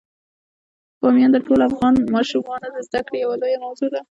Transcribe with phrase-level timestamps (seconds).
[1.01, 4.01] بامیان د ټولو افغان ماشومانو د زده کړې یوه لویه موضوع ده.